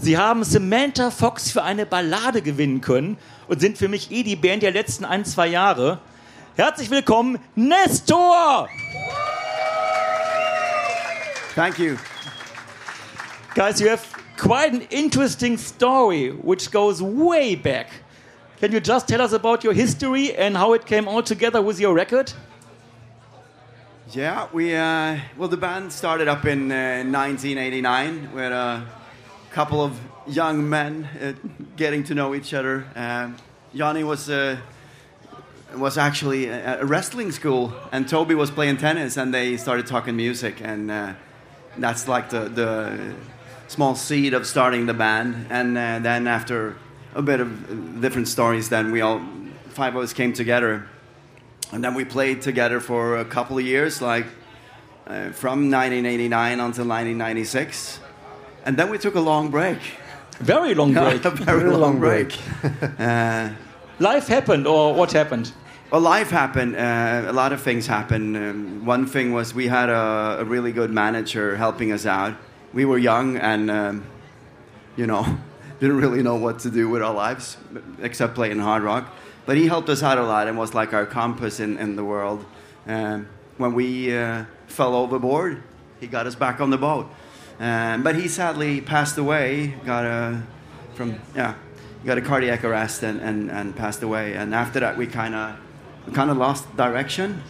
[0.00, 4.36] Sie haben Samantha Fox für eine Ballade gewinnen können und sind für mich eh die
[4.36, 5.98] Band der letzten ein, zwei Jahre.
[6.54, 8.68] Herzlich willkommen, Nestor!
[11.56, 11.96] Thank you.
[13.56, 14.04] Guys, you have
[14.36, 17.88] quite an interesting story which goes way back.
[18.60, 21.80] Can you just tell us about your history and how it came all together with
[21.80, 22.32] your record?
[24.12, 28.86] Yeah, we uh, well, the band started up in uh, 1989 with a
[29.50, 31.32] couple of young men uh,
[31.76, 32.86] getting to know each other.
[32.94, 33.36] Um,
[33.74, 34.56] Johnny was uh,
[35.76, 40.16] was actually at a wrestling school, and Toby was playing tennis, and they started talking
[40.16, 41.14] music, and uh,
[41.76, 43.14] that's like the the
[43.68, 45.46] small seed of starting the band.
[45.50, 46.76] And uh, then after
[47.14, 49.20] a bit of different stories, then we all
[49.70, 50.88] five of us came together
[51.70, 54.24] and then we played together for a couple of years, like
[55.06, 58.00] uh, from 1989 until 1996.
[58.68, 59.78] And then we took a long break.
[60.40, 61.24] Very long break.
[61.24, 62.38] a very long, break.
[62.98, 63.48] uh,
[63.98, 65.50] Life happened, or what happened?
[65.90, 66.76] well, life happened.
[66.76, 68.36] Uh, a lot of things happened.
[68.36, 72.34] Um, one thing was we had a, a really good manager helping us out.
[72.74, 74.04] We were young and, um,
[74.98, 75.24] you know,
[75.80, 77.56] didn't really know what to do with our lives
[78.02, 79.16] except playing hard rock.
[79.46, 82.04] But he helped us out a lot and was like our compass in, in the
[82.04, 82.44] world.
[82.86, 85.62] Um, when we uh, fell overboard,
[86.00, 87.10] he got us back on the boat.
[87.60, 90.42] Um, but he sadly passed away, got a,
[90.94, 91.54] from, yeah,
[92.04, 94.34] got a cardiac arrest and, and, and passed away.
[94.34, 95.56] And after that, we kind of
[96.06, 97.42] we kind of lost direction.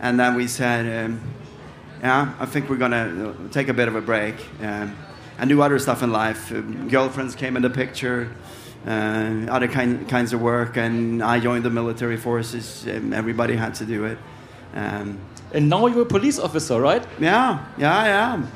[0.00, 1.20] And then we said, um,
[2.02, 4.94] yeah, I think we're going to take a bit of a break um,
[5.38, 6.52] and do other stuff in life.
[6.52, 8.30] Um, girlfriends came in the picture
[8.86, 12.86] uh, other kind, kinds of work, and I joined the military forces.
[12.86, 14.18] And everybody had to do it.
[14.74, 15.18] Um,
[15.52, 17.04] And now you're a police officer, right?
[17.18, 18.48] yeah, yeah, I am.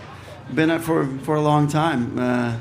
[0.54, 2.56] Been it for for a long time, uh,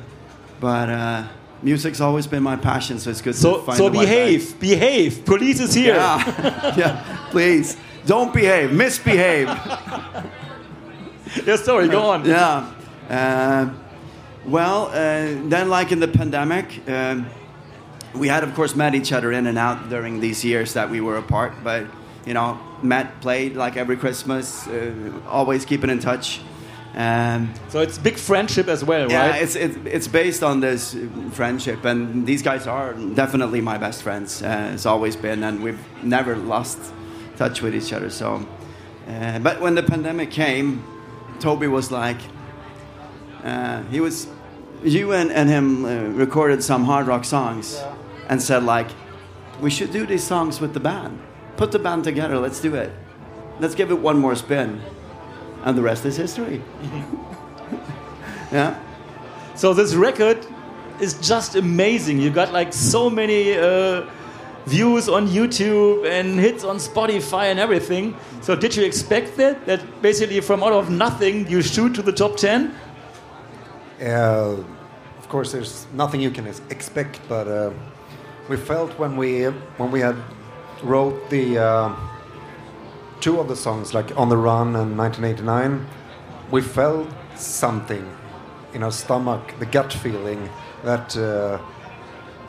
[0.60, 1.24] but uh,
[1.64, 3.00] music's always been my passion.
[3.00, 5.26] So it's good So, to find so behave, behave.
[5.26, 5.96] Police is here.
[5.96, 7.28] Yeah, yeah.
[7.32, 9.48] Please don't behave, misbehave.
[11.46, 12.26] yeah, sorry, go on.
[12.26, 12.72] Yeah.
[13.10, 13.70] Uh,
[14.46, 14.94] well, uh,
[15.50, 17.26] then, like in the pandemic, um,
[18.14, 21.02] we had, of course, met each other in and out during these years that we
[21.02, 21.54] were apart.
[21.64, 21.86] But
[22.26, 24.94] you know, met, played like every Christmas, uh,
[25.28, 26.40] always keeping in touch.
[26.96, 29.42] Um, So it's big friendship as well, yeah, right?
[29.44, 30.96] it's, it's it's based on this
[31.32, 34.42] friendship, and these guys are definitely my best friends.
[34.42, 36.78] Uh, it's always been, and we've never lost
[37.38, 38.10] touch with each other.
[38.10, 38.46] So,
[39.08, 40.84] uh, but when the pandemic came,
[41.40, 42.18] Toby was like,
[43.44, 44.28] uh, he was,
[44.84, 47.82] you and, and him uh, recorded some hard rock songs,
[48.30, 48.90] and said like,
[49.62, 51.20] we should do these songs with the band.
[51.56, 52.40] Put the band together.
[52.40, 52.92] Let's do it.
[53.60, 54.82] Let's give it one more spin,
[55.64, 56.62] and the rest is history.
[58.52, 58.80] yeah.
[59.56, 60.46] So this record
[61.02, 62.20] is just amazing.
[62.20, 64.06] You got like so many uh,
[64.66, 68.16] views on YouTube and hits on Spotify and everything.
[68.42, 69.66] So did you expect that?
[69.66, 72.74] That basically from out of nothing you shoot to the top ten?
[74.02, 74.64] Uh,
[75.18, 77.72] of course, there's nothing you can expect, but uh,
[78.48, 79.46] we felt when we
[79.78, 80.16] when we had
[80.84, 81.96] wrote the uh,
[83.20, 85.88] two of the songs, like "On the Run" and "1989,"
[86.52, 88.06] we felt something
[88.74, 90.50] in our stomach, the gut feeling
[90.84, 91.60] that uh,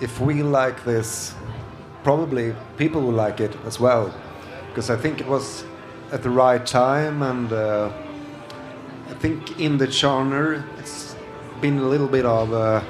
[0.01, 1.35] if we like this,
[2.03, 4.15] probably people will like it as well,
[4.69, 5.65] because I think it was
[6.13, 7.53] at the right time and.
[7.53, 7.91] Uh,
[9.11, 11.17] I think in the genre, it's
[11.61, 12.53] been a little bit of.
[12.53, 12.81] Uh,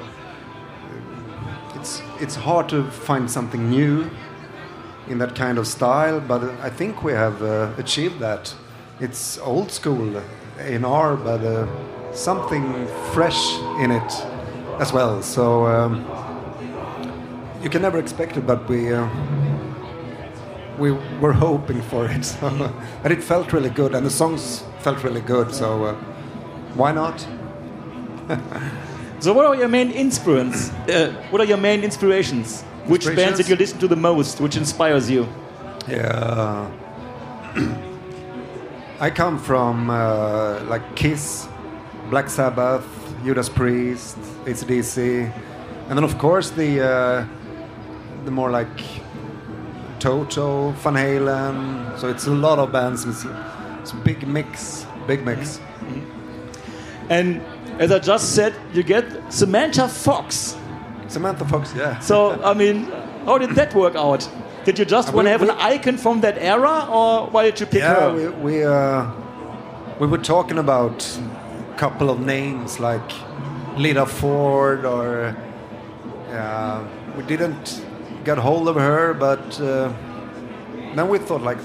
[1.75, 4.07] it's it's hard to find something new
[5.11, 8.53] in that kind of style, but I think we have uh, achieved that.
[8.99, 10.21] It's old school
[10.67, 11.67] in R, but uh,
[12.13, 14.11] something fresh in it
[14.79, 15.21] as well.
[15.21, 16.05] So um,
[17.61, 18.93] you can never expect it, but we.
[18.93, 19.07] Uh,
[20.79, 22.35] we were hoping for it,
[23.03, 25.53] and it felt really good, and the songs felt really good.
[25.53, 25.93] So uh,
[26.73, 27.27] why not?
[29.21, 30.71] So what are your main inspirations?
[30.89, 32.63] Uh, what are your main inspirations?
[32.87, 34.39] Which bands did you listen to the most?
[34.41, 35.27] Which inspires you?
[35.87, 36.69] Yeah.
[38.99, 41.47] I come from uh, like Kiss,
[42.09, 42.85] Black Sabbath,
[43.23, 45.31] Judas Priest, ACDC,
[45.87, 47.25] and then of course the uh,
[48.25, 48.67] the more like
[49.99, 51.99] Toto, Van Halen.
[51.99, 53.05] So it's a lot of bands.
[53.05, 53.25] It's,
[53.79, 55.59] it's a big mix, big mix.
[57.09, 57.41] And
[57.79, 60.55] as I just said, you get Samantha Fox.
[61.11, 61.99] Samantha Fox, yeah.
[61.99, 62.85] So I mean,
[63.25, 64.27] how did that work out?
[64.63, 67.59] Did you just want to we- have an icon from that era, or why did
[67.59, 68.13] you pick yeah, her?
[68.13, 69.11] we we, uh,
[69.99, 70.97] we were talking about
[71.73, 73.09] a couple of names like
[73.77, 75.35] Lita Ford or
[76.31, 76.83] uh,
[77.17, 77.83] we didn't
[78.23, 79.91] get hold of her, but uh,
[80.95, 81.57] then we thought like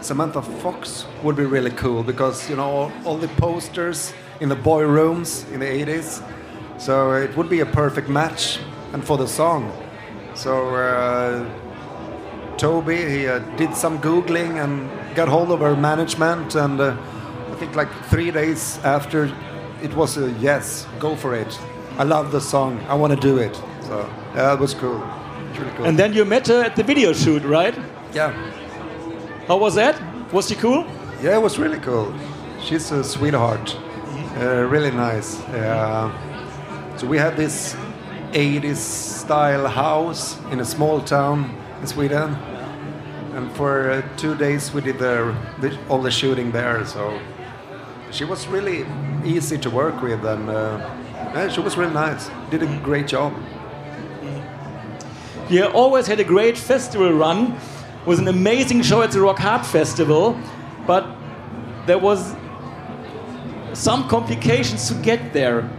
[0.00, 4.56] Samantha Fox would be really cool because you know all, all the posters in the
[4.56, 6.22] boy rooms in the 80s,
[6.78, 8.58] so it would be a perfect match
[8.94, 9.70] and for the song.
[10.34, 11.44] So uh,
[12.56, 16.96] Toby he uh, did some googling and got hold of her management, and uh,
[17.52, 19.30] I think like three days after
[19.82, 21.58] it was a yes, go for it.
[21.98, 22.80] I love the song.
[22.88, 23.54] I want to do it.
[23.82, 24.98] So yeah, it was cool.
[25.58, 25.86] Really cool.
[25.86, 27.74] And then you met her at the video shoot, right?
[28.14, 28.32] yeah,
[29.46, 30.00] How was that?
[30.32, 30.86] Was she cool?
[31.22, 32.12] yeah, it was really cool.
[32.60, 33.76] She's a sweetheart.
[34.36, 35.40] Uh, really nice.
[35.40, 36.10] Uh,
[36.96, 37.76] so we had this
[38.34, 42.34] 80s style house in a small town in Sweden,
[43.34, 46.84] and for uh, two days we did the, the, all the shooting there.
[46.84, 47.16] So
[48.10, 48.84] she was really
[49.24, 50.78] easy to work with, and uh,
[51.14, 52.28] yeah, she was really nice.
[52.50, 53.32] Did a great job.
[55.48, 57.56] You always had a great festival run.
[58.04, 60.36] Was an amazing show at the Rock Hard Festival,
[60.86, 61.06] but
[61.86, 62.34] there was
[63.74, 65.70] some complications to get there.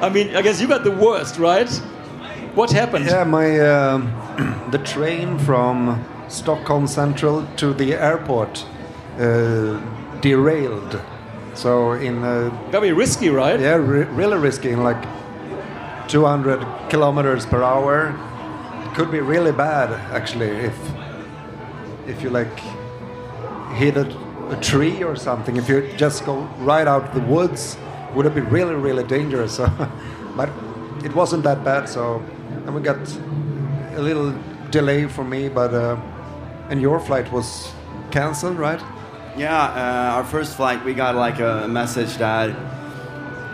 [0.00, 1.68] I mean, I guess you got the worst, right?
[2.54, 3.06] What happened?
[3.06, 4.12] Yeah, my um
[4.70, 8.64] the train from Stockholm Central to the airport
[9.18, 9.78] uh,
[10.20, 11.00] derailed.
[11.54, 13.60] So in uh, Gotta be risky, right?
[13.60, 15.02] yeah, re- really risky in like
[16.08, 18.14] 200 kilometers per hour.
[18.94, 20.76] Could be really bad actually if
[22.06, 22.58] if you like
[23.74, 24.06] hit a,
[24.50, 25.56] a tree or something.
[25.56, 27.76] If you just go right out the woods,
[28.14, 29.60] would have been really really dangerous?
[30.36, 30.48] But
[31.04, 31.88] it wasn't that bad.
[31.88, 32.22] So,
[32.64, 32.96] and we got
[33.94, 34.32] a little
[34.70, 35.96] delay for me, but uh,
[36.70, 37.72] and your flight was
[38.10, 38.80] cancelled, right?
[39.36, 42.50] Yeah, uh, our first flight, we got like a message that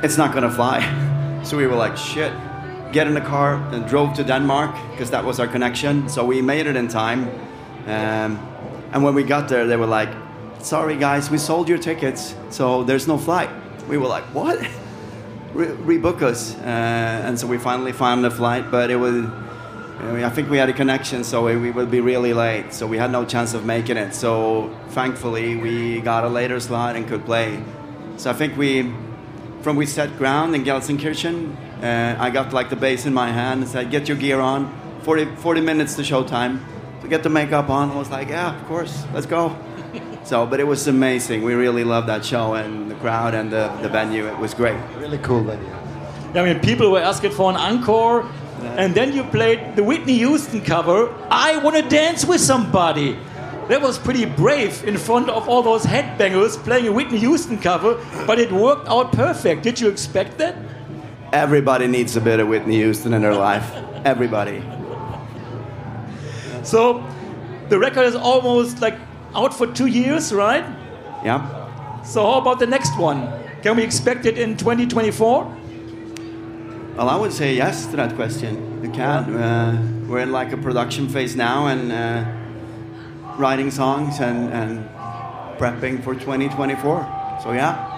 [0.03, 0.81] it's not gonna fly.
[1.47, 2.33] So we were like, shit.
[2.91, 6.09] Get in the car and drove to Denmark because that was our connection.
[6.09, 7.29] So we made it in time.
[7.87, 8.37] Um,
[8.93, 10.09] and when we got there, they were like,
[10.59, 13.49] sorry guys, we sold your tickets, so there's no flight.
[13.89, 14.61] We were like, what?
[15.55, 16.55] Re- rebook us.
[16.57, 19.27] Uh, and so we finally found a flight, but it was.
[19.99, 22.75] I think we had a connection, so we, would be really late.
[22.75, 24.15] So we had no chance of making it.
[24.15, 27.63] So thankfully, we got a later slot and could play.
[28.19, 28.93] So I think we,
[29.63, 33.63] from we set ground in Gelsenkirchen, uh, I got like the bass in my hand
[33.63, 34.71] and said, "Get your gear on."
[35.03, 36.61] 40, 40 minutes to showtime.
[37.03, 39.57] To get the makeup on, I was like, "Yeah, of course, let's go."
[40.25, 41.43] So, but it was amazing.
[41.43, 44.27] We really loved that show and the crowd and the, the venue.
[44.27, 44.77] It was great.
[44.99, 45.67] Really cool venue.
[46.35, 48.29] Yeah, I mean, people were asking for an encore,
[48.77, 53.19] and then you played the Whitney Houston cover, I Want to Dance with Somebody.
[53.69, 58.01] That was pretty brave in front of all those headbangers playing a Whitney Houston cover,
[58.27, 59.65] but it worked out perfect.
[59.65, 60.55] Did you expect that?
[61.33, 63.73] Everybody needs a bit of Whitney Houston in their life.
[64.05, 64.63] Everybody.
[66.63, 67.05] So,
[67.69, 68.95] the record is almost like
[69.37, 70.65] out for two years, right?
[71.25, 72.03] Yeah.
[72.03, 73.29] So, how about the next one?
[73.63, 75.57] Can we expect it in 2024?
[76.97, 78.83] Well, I would say yes to that question.
[78.83, 79.35] You can.
[79.35, 82.25] Uh, we're in like a production phase now and uh,
[83.37, 84.89] writing songs and, and
[85.59, 87.41] prepping for 2024.
[87.43, 87.93] So yeah.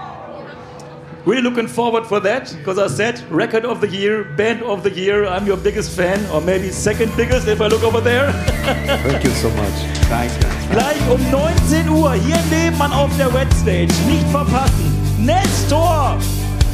[1.24, 4.90] Really looking forward for that because I said record of the year, band of the
[4.90, 5.26] year.
[5.26, 8.32] I'm your biggest fan, or maybe second biggest if I look over there.
[9.02, 9.74] Thank you so much.
[10.08, 10.57] Thanks, guys.
[10.70, 13.88] Gleich um 19 Uhr hier in Nebenmann auf der Wetstage.
[14.06, 14.98] Nicht verpassen.
[15.18, 16.18] Nestor!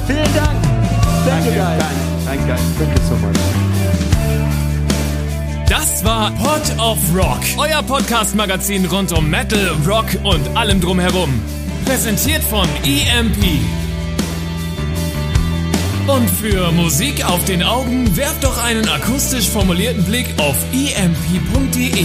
[0.06, 0.62] Vielen Dank.
[1.26, 1.82] Thank you guys.
[2.26, 2.60] Thanks, guys.
[2.78, 3.34] Thank you so much.
[5.68, 11.40] Das war Pod of Rock, euer Podcast-Magazin rund um Metal, Rock und allem drumherum.
[11.86, 13.60] Präsentiert von EMP.
[16.06, 22.04] Und für Musik auf den Augen werft doch einen akustisch formulierten Blick auf emp.de.